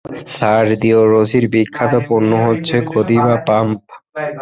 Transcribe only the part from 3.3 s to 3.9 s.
Pump.